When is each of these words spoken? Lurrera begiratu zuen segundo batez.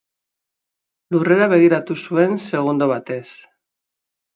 Lurrera 1.15 1.49
begiratu 1.53 2.01
zuen 2.07 2.37
segundo 2.49 2.93
batez. 2.97 3.25